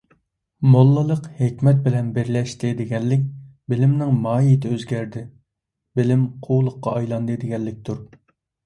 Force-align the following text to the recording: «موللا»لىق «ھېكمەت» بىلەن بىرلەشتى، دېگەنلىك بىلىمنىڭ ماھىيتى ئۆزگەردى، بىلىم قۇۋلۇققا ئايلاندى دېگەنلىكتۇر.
«موللا»لىق 0.75 1.27
«ھېكمەت» 1.41 1.83
بىلەن 1.87 2.07
بىرلەشتى، 2.15 2.71
دېگەنلىك 2.81 3.29
بىلىمنىڭ 3.75 4.17
ماھىيتى 4.27 4.73
ئۆزگەردى، 4.75 5.23
بىلىم 6.01 6.29
قۇۋلۇققا 6.49 6.97
ئايلاندى 6.99 7.43
دېگەنلىكتۇر. 7.47 8.07